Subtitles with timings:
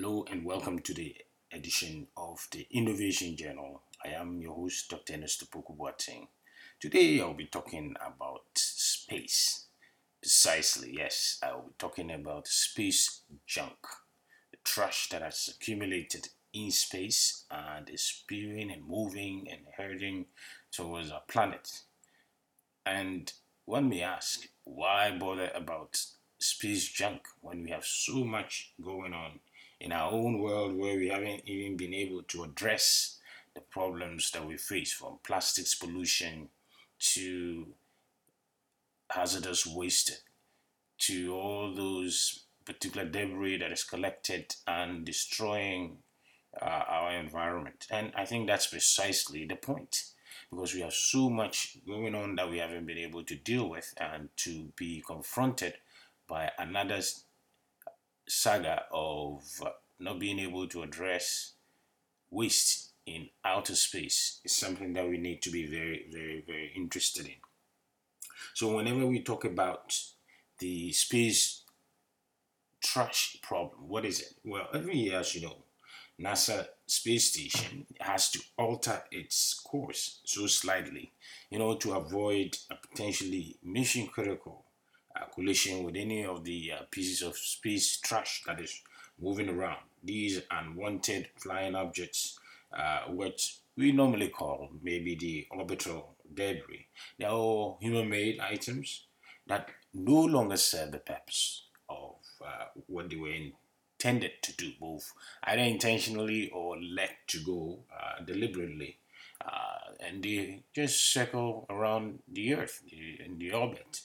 [0.00, 1.16] Hello and welcome to the
[1.52, 3.82] edition of the Innovation Journal.
[4.04, 5.14] I am your host, Dr.
[5.14, 6.28] Ernest Boateng.
[6.78, 9.66] Today I'll be talking about space.
[10.22, 13.74] Precisely, yes, I will be talking about space junk,
[14.52, 20.26] the trash that has accumulated in space and is spewing and moving and heading
[20.70, 21.80] towards our planet.
[22.86, 23.32] And
[23.64, 26.00] one may ask, why bother about
[26.38, 29.40] space junk when we have so much going on
[29.80, 33.18] in our own world where we haven't even been able to address
[33.54, 36.48] the problems that we face from plastics pollution
[36.98, 37.66] to
[39.10, 40.22] hazardous waste
[40.98, 45.98] to all those particular debris that is collected and destroying
[46.60, 47.86] uh, our environment.
[47.90, 50.04] And I think that's precisely the point
[50.50, 53.94] because we have so much going on that we haven't been able to deal with
[53.98, 55.74] and to be confronted
[56.26, 57.00] by another
[58.28, 59.42] saga of
[59.98, 61.54] not being able to address
[62.30, 67.26] waste in outer space is something that we need to be very, very, very interested
[67.26, 67.36] in.
[68.54, 69.98] So, whenever we talk about
[70.58, 71.62] the space
[72.82, 74.34] trash problem, what is it?
[74.44, 75.56] Well, every year, as you know,
[76.20, 81.12] NASA space station has to alter its course so slightly
[81.50, 84.64] in order to avoid a potentially mission critical
[85.26, 88.82] collision with any of the uh, pieces of space trash that is
[89.20, 89.82] moving around.
[90.02, 92.38] These unwanted flying objects,
[92.72, 96.86] uh, which we normally call maybe the orbital debris,
[97.18, 99.06] they are all human made items
[99.46, 103.32] that no longer serve the purpose of uh, what they were
[103.98, 105.12] intended to do, both
[105.44, 108.98] either intentionally or let to go uh, deliberately.
[109.44, 114.00] Uh, and they just circle around the Earth in the orbit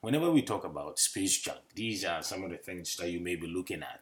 [0.00, 3.36] whenever we talk about space junk, these are some of the things that you may
[3.36, 4.00] be looking at.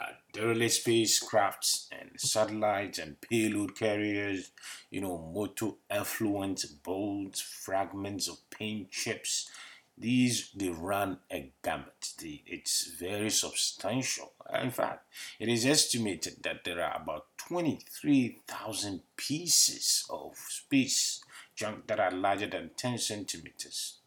[0.00, 4.50] Uh, derelict spacecrafts and satellites and payload carriers,
[4.90, 9.50] you know, motor effluent, bolts, fragments of paint chips.
[9.98, 12.14] These they run a gamut.
[12.22, 14.32] it's very substantial.
[14.62, 15.04] In fact,
[15.38, 21.22] it is estimated that there are about 23,000 pieces of space
[21.54, 23.98] junk that are larger than 10 centimeters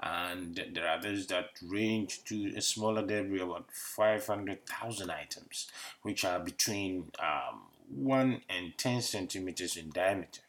[0.00, 5.68] and there are others that range to a smaller debris about 500,000 items
[6.02, 10.40] which are between um, 1 and 10 centimeters in diameter.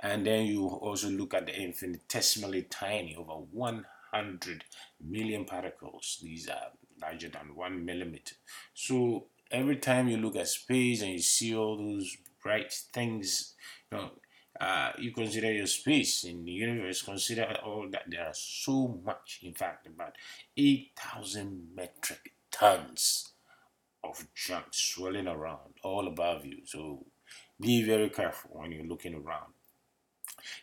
[0.00, 4.64] And then you also look at the infinitesimally tiny over 100
[5.04, 6.18] million particles.
[6.22, 8.36] These are larger than 1 millimeter.
[8.74, 13.54] So every time you look at space and you see all those bright things
[13.90, 14.10] you know
[14.60, 19.40] uh, you consider your space in the universe, consider all that there are so much,
[19.42, 20.14] in fact, about
[20.56, 23.32] 8,000 metric tons
[24.02, 26.58] of junk swirling around all above you.
[26.64, 27.06] So
[27.60, 29.52] be very careful when you're looking around.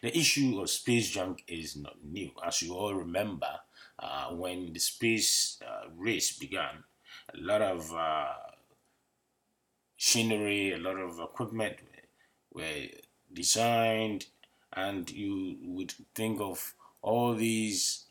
[0.01, 2.31] The issue of space junk is not new.
[2.45, 3.59] As you all remember,
[4.00, 6.83] uh, when the space uh, race began,
[7.33, 8.33] a lot of uh,
[9.95, 11.77] machinery, a lot of equipment
[12.53, 12.88] were
[13.35, 14.25] designed
[14.73, 18.06] and you would think of all these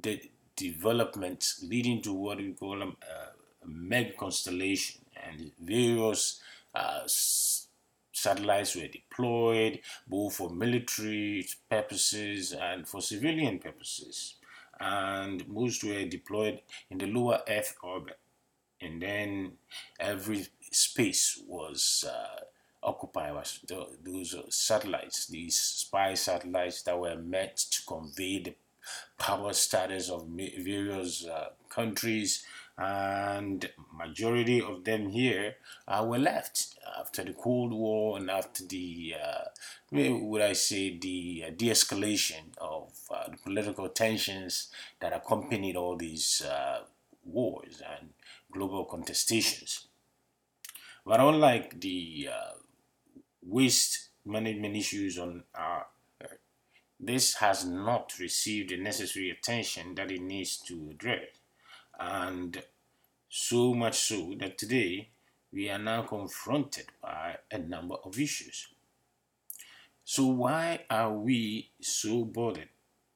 [0.00, 6.40] de- developments leading to what we call a, a mega constellation and various
[6.74, 7.02] uh,
[8.12, 14.34] satellites were deployed both for military purposes and for civilian purposes.
[14.80, 18.18] And most were deployed in the lower earth orbit.
[18.80, 19.52] And then
[20.00, 22.40] every space was uh,
[22.82, 23.60] Occupy was
[24.04, 28.54] those satellites, these spy satellites that were meant to convey the
[29.18, 32.44] power status of various uh, countries
[32.78, 35.56] and majority of them here
[35.86, 39.44] uh, were left after the Cold War and after the, uh,
[39.92, 44.68] would I say, the uh, de-escalation of uh, the political tensions
[45.00, 46.80] that accompanied all these uh,
[47.24, 48.10] wars and
[48.50, 49.84] global contestations.
[51.04, 52.52] But unlike the uh,
[53.46, 55.86] waste management issues on our
[56.22, 56.38] earth.
[56.98, 61.26] This has not received the necessary attention that it needs to address.
[61.98, 62.62] And
[63.28, 65.08] so much so that today
[65.52, 68.68] we are now confronted by a number of issues.
[70.04, 72.68] So, why are we so bothered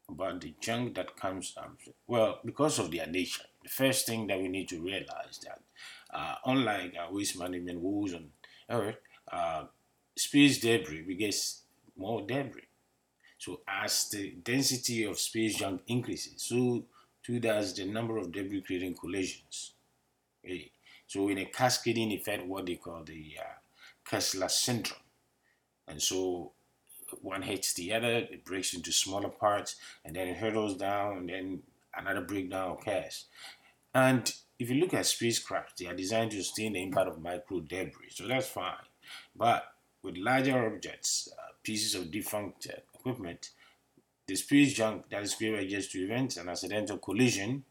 [0.08, 1.81] about the junk that comes out?
[2.06, 3.44] Well, because of their nature.
[3.62, 5.61] The first thing that we need to realize that,
[6.14, 8.29] uh, unlike our waste management rules on
[8.70, 8.96] Earth,
[9.31, 9.64] uh,
[10.17, 11.35] space debris, we get
[11.97, 12.63] more debris.
[13.39, 16.85] So as the density of space junk increases, so
[17.23, 19.73] too does the number of debris creating collisions.
[20.45, 20.71] Okay.
[21.07, 23.59] So in a cascading effect, what they call the uh,
[24.05, 25.01] Kessler syndrome.
[25.87, 26.53] And so
[27.23, 31.29] one hits the other, it breaks into smaller parts, and then it hurtles down, and
[31.29, 31.63] then
[31.97, 33.27] another breakdown occurs.
[33.95, 37.61] And if you look at spacecraft, they are designed to sustain the impact of micro
[37.61, 38.75] debris, so that's fine.
[39.35, 39.65] But
[40.06, 43.50] with larger objects, uh, pieces of defunct uh, equipment,
[44.26, 47.64] the space junk that is created just to prevent an accidental collision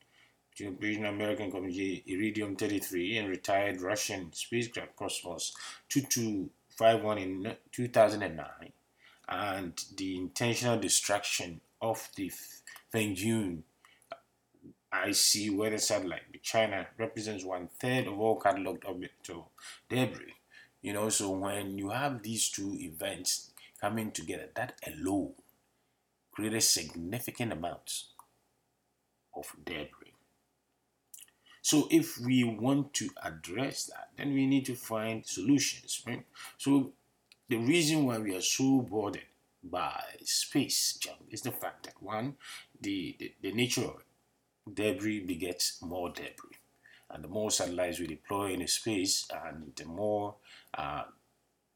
[0.52, 5.54] between British American company Iridium 33 and retired Russian spacecraft Cosmos
[5.90, 8.46] 2251 in 2009
[9.28, 12.32] and the intentional destruction of the
[12.94, 13.64] Fengyun
[14.94, 19.52] IC weather satellite with China represents one third of all cataloged orbital
[19.90, 20.34] debris.
[20.86, 23.50] You know, so when you have these two events
[23.82, 25.34] coming together, that alone
[26.32, 28.10] created significant amounts
[29.36, 30.14] of debris.
[31.64, 36.24] So if we want to address that, then we need to find solutions, right?
[36.60, 36.94] So
[37.50, 39.26] the reason why we are so bothered
[39.64, 42.36] by space junk is the fact that one,
[42.80, 44.02] the, the, the nature of
[44.68, 46.60] it, debris begets more debris.
[47.10, 50.36] And the more satellites we deploy in space and the more
[50.74, 51.04] uh,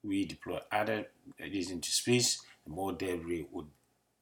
[0.03, 1.07] we deploy other
[1.41, 3.67] ideas into space, the more debris would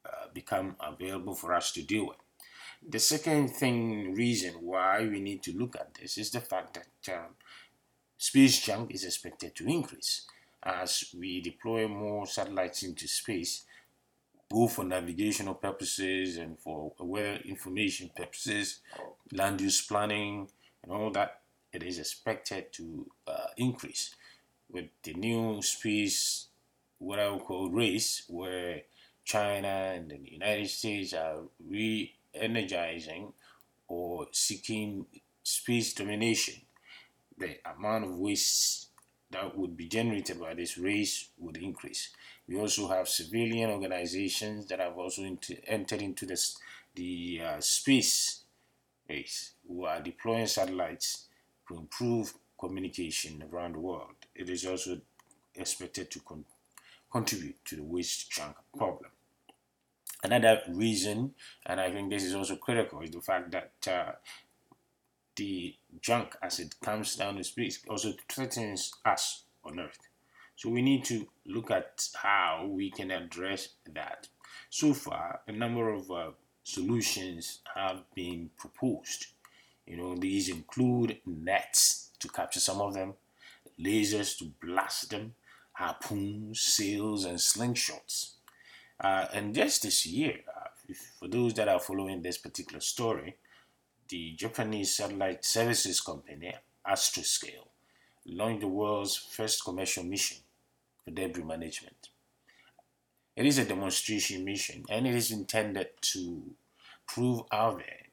[0.06, 2.18] uh, become available for us to deal with.
[2.88, 7.14] The second thing, reason why we need to look at this is the fact that
[7.16, 7.36] um,
[8.18, 10.28] space junk is expected to increase
[10.64, 13.64] as we deploy more satellites into space,
[14.50, 18.80] both for navigational purposes and for weather information purposes,
[19.32, 20.48] land use planning,
[20.88, 21.42] and all that.
[21.74, 24.16] It is expected to uh, increase
[24.70, 26.48] with the new space,
[26.98, 28.82] what I would call race, where
[29.26, 33.34] China and the United States are re energizing
[33.88, 35.06] or seeking
[35.44, 36.56] space domination.
[37.38, 38.88] The amount of waste
[39.32, 42.10] that would be generated by this race would increase.
[42.48, 45.24] We also have civilian organizations that have also
[45.68, 46.58] entered into this,
[46.96, 48.44] the uh, space
[49.10, 51.28] race who are deploying satellites
[51.68, 54.16] to improve communication around the world.
[54.36, 55.00] It is also
[55.56, 56.46] expected to con-
[57.12, 59.12] contribute to the waste junk problem.
[60.24, 64.12] Another reason, and I think this is also critical, is the fact that uh,
[65.36, 70.00] the junk as it comes down the space also threatens us on Earth.
[70.56, 74.28] So we need to look at how we can address that.
[74.72, 76.32] So far, a number of uh,
[76.68, 79.28] solutions have been proposed.
[79.86, 83.14] You know, these include nets to capture some of them,
[83.80, 85.36] lasers to blast them,
[85.72, 88.32] harpoons, sails, and slingshots.
[89.00, 93.38] Uh, and just this year, uh, if, for those that are following this particular story,
[94.10, 96.54] the Japanese satellite services company,
[96.86, 97.70] Astroscale,
[98.26, 100.38] launched the world's first commercial mission
[101.06, 102.10] for debris management.
[103.38, 106.42] It is a demonstration mission and it is intended to
[107.06, 108.08] prove out there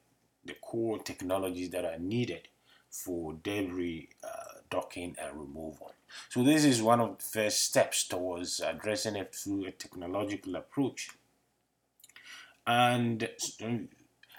[0.45, 2.47] the core technologies that are needed
[2.91, 5.93] for debris uh, docking and removal.
[6.29, 11.09] So, this is one of the first steps towards addressing it through a technological approach.
[12.67, 13.27] And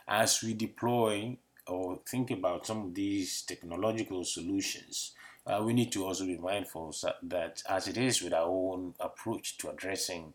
[0.06, 1.36] as we deploy
[1.66, 5.16] or think about some of these technological solutions,
[5.46, 9.58] uh, we need to also be mindful that as it is with our own approach
[9.58, 10.32] to addressing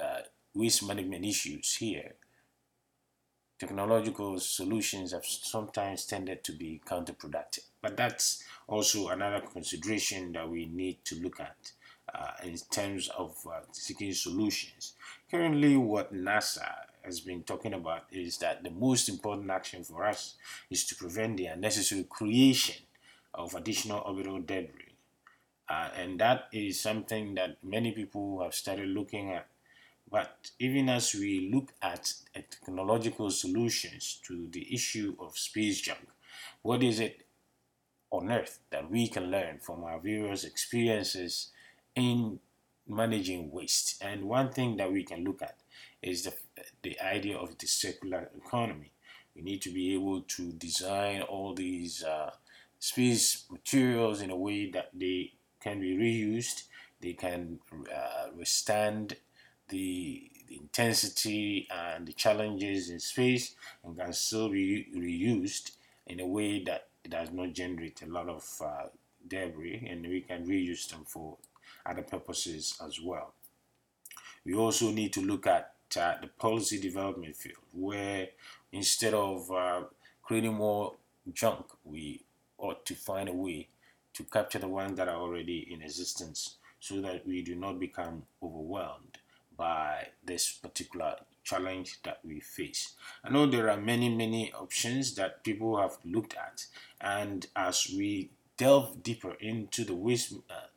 [0.00, 0.20] uh,
[0.54, 2.14] waste management issues here,
[3.58, 7.64] technological solutions have sometimes tended to be counterproductive.
[7.82, 11.72] But that's also another consideration that we need to look at
[12.14, 14.94] uh, in terms of uh, seeking solutions.
[15.30, 16.68] Currently, what NASA
[17.02, 20.34] has been talking about is that the most important action for us
[20.70, 22.76] is to prevent the unnecessary creation
[23.34, 24.94] of additional orbital debris.
[25.68, 29.46] Uh, and that is something that many people have started looking at.
[30.10, 36.08] But even as we look at technological solutions to the issue of space junk,
[36.62, 37.26] what is it
[38.10, 41.48] on Earth that we can learn from our various experiences
[41.94, 42.40] in
[42.86, 44.02] managing waste?
[44.02, 45.56] And one thing that we can look at
[46.00, 46.34] is the,
[46.82, 48.92] the idea of the circular economy.
[49.36, 52.30] We need to be able to design all these uh,
[52.78, 56.62] space materials in a way that they can be reused,
[57.00, 57.58] they can
[57.94, 59.16] uh, withstand
[59.68, 65.72] the, the, intensity and the challenges in space, and can still be reused
[66.06, 68.86] in a way that does not generate a lot of uh,
[69.26, 71.36] debris, and we can reuse them for
[71.86, 73.32] other purposes as well.
[74.44, 78.28] We also need to look at uh, the policy development field, where
[78.72, 79.82] instead of uh,
[80.22, 80.94] creating more
[81.32, 82.22] junk, we
[82.58, 83.68] ought to find a way
[84.14, 88.22] to capture the ones that are already in existence so that we do not become
[88.42, 89.17] overwhelmed
[89.58, 92.94] by this particular challenge that we face.
[93.24, 96.66] I know there are many, many options that people have looked at,
[97.00, 100.68] and as we delve deeper into the waste, uh,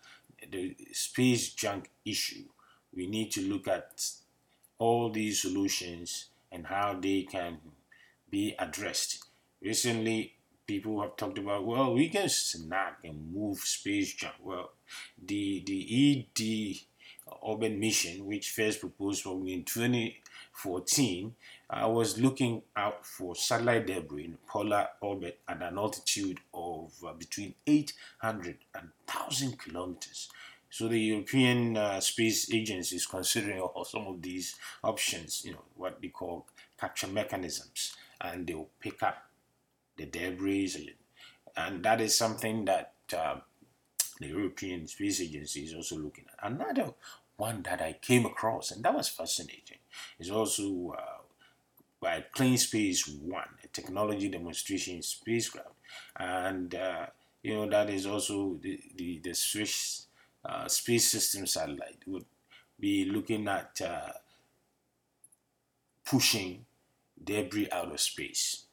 [0.52, 2.46] the space junk issue,
[2.94, 4.10] we need to look at
[4.80, 7.60] all these solutions and how they can
[8.30, 9.26] be addressed.
[9.62, 10.34] Recently,
[10.66, 14.36] people have talked about well, we can snag and move space junk.
[14.44, 14.72] Well,
[15.22, 16.86] the the
[17.32, 21.36] e.Deorbit mission, which first proposed in 2014,
[21.70, 27.14] I was looking out for satellite debris in polar orbit at an altitude of uh,
[27.14, 30.30] between 800 and 1,000 kilometers.
[30.70, 36.02] So the European uh, Space Agency is considering some of these options, you know, what
[36.02, 36.48] they call
[36.80, 39.26] capture mechanisms, and they'll pick up
[39.98, 40.94] the debris,
[41.56, 43.36] and that is something that uh,
[44.22, 46.52] the European Space Agency is also looking at.
[46.52, 46.94] Another
[47.48, 49.82] one that I came across, and that was fascinating,
[50.20, 51.22] is also uh,
[52.00, 55.76] by Clean Space One, a technology demonstration spacecraft,
[56.16, 57.06] and uh,
[57.44, 60.08] you know that is also the the, the Swiss
[60.50, 62.26] uh, space system satellite would
[62.80, 64.14] be looking at uh,
[66.06, 66.66] pushing
[67.24, 68.66] debris out of space.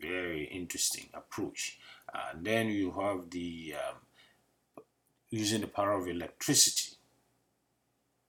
[0.00, 1.78] Very interesting approach.
[2.12, 3.96] And then you have the um,
[5.30, 6.96] using the power of electricity.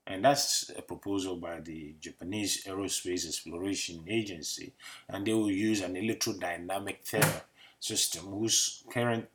[0.07, 4.73] And that's a proposal by the Japanese Aerospace Exploration Agency.
[5.09, 7.41] And they will use an electrodynamic tether
[7.79, 9.27] system whose current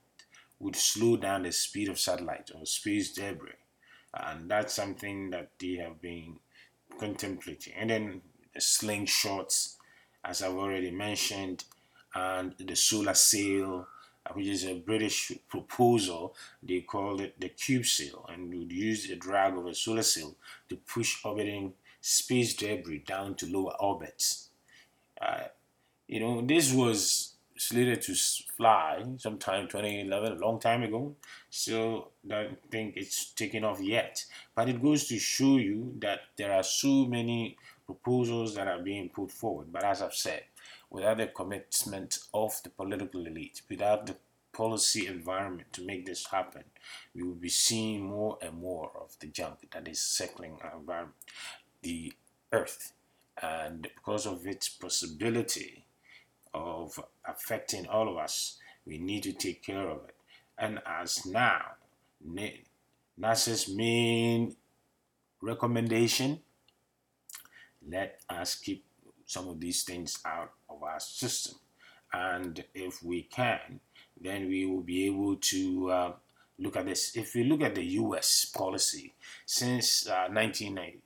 [0.60, 3.52] would slow down the speed of satellites or space debris.
[4.14, 6.36] And that's something that they have been
[6.98, 7.72] contemplating.
[7.74, 8.20] And then
[8.54, 9.76] the slingshots,
[10.24, 11.64] as I've already mentioned,
[12.14, 13.86] and the solar sail,
[14.34, 16.34] which is a British proposal.
[16.62, 20.36] They called it the CubeSail and would use the drag of a solar sail
[20.68, 24.48] to push orbiting space debris down to lower orbits.
[25.20, 25.44] Uh,
[26.08, 28.14] you know, this was slated to
[28.56, 31.14] fly sometime 2011, a long time ago.
[31.50, 34.24] So don't think it's taken off yet.
[34.54, 39.10] But it goes to show you that there are so many proposals that are being
[39.10, 39.66] put forward.
[39.70, 40.44] But as I've said,
[40.90, 44.16] without the commitment of the political elite, without the
[44.52, 46.64] policy environment to make this happen,
[47.14, 51.16] we will be seeing more and more of the junk that is circling our environment,
[51.82, 52.12] the
[52.52, 52.92] earth.
[53.40, 55.84] And because of its possibility
[56.52, 60.16] of affecting all of us, we need to take care of it.
[60.58, 61.76] And as now,
[63.18, 64.56] NASA's main
[65.40, 66.40] recommendation,
[67.88, 68.84] let us keep
[69.24, 71.58] some of these things out of our system.
[72.12, 73.80] And if we can,
[74.20, 76.12] then we will be able to uh,
[76.58, 77.16] look at this.
[77.16, 79.14] If we look at the US policy,
[79.46, 81.00] since uh, 1990,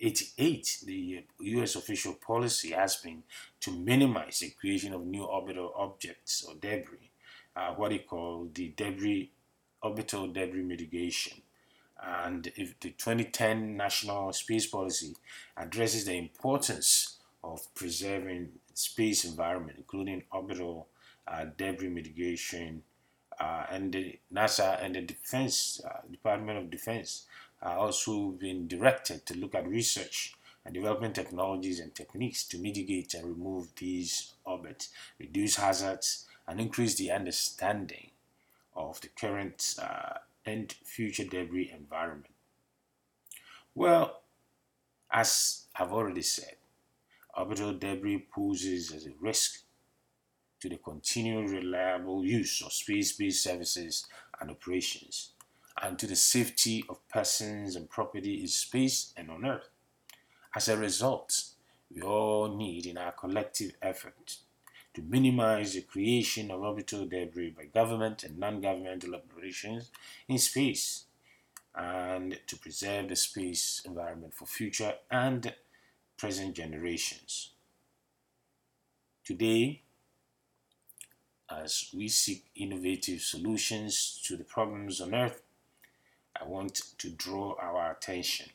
[0.00, 3.22] 88, the US official policy has been
[3.60, 7.10] to minimize the creation of new orbital objects or debris,
[7.54, 9.30] uh, what they call the debris
[9.82, 11.42] orbital debris mitigation.
[12.04, 15.14] And if the 2010 National Space Policy
[15.56, 20.88] addresses the importance of preserving space environment, including orbital
[21.26, 22.82] uh, debris mitigation,
[23.40, 27.26] uh, and the NASA and the Defense uh, Department of Defense
[27.62, 33.14] are also being directed to look at research and development technologies and techniques to mitigate
[33.14, 38.10] and remove these orbits, reduce hazards, and increase the understanding
[38.74, 42.34] of the current uh, and future debris environment.
[43.74, 44.20] Well,
[45.10, 46.56] as I've already said,
[47.36, 49.60] orbital debris poses as a risk
[50.60, 54.06] to the continued reliable use of space-based services
[54.40, 55.32] and operations
[55.82, 59.68] and to the safety of persons and property in space and on Earth.
[60.54, 61.44] As a result,
[61.92, 64.36] we all need in our collective effort
[64.94, 69.90] to minimize the creation of orbital debris by government and non-governmental operations
[70.28, 71.04] in space
[71.74, 75.54] and to preserve the space environment for future and
[76.22, 77.50] present generations.
[79.24, 79.82] Today,
[81.50, 85.42] as we seek innovative solutions to the problems on Earth,
[86.40, 88.50] I want to draw our attention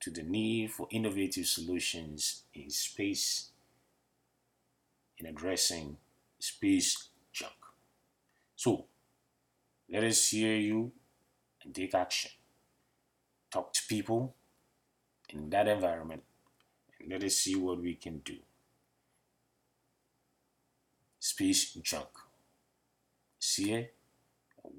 [0.00, 3.50] to the need for innovative solutions in space
[5.18, 5.98] in addressing
[6.40, 7.54] space junk.
[8.56, 8.86] So,
[9.88, 10.90] let us hear you
[11.62, 12.32] and take action.
[13.52, 14.34] Talk to people
[15.30, 16.22] in that environment
[17.00, 18.36] and let us see what we can do.
[21.20, 22.08] Space junk.
[23.40, 23.90] here.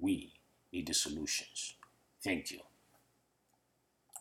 [0.01, 0.33] We
[0.71, 1.75] need the solutions.
[2.23, 2.68] Thank you.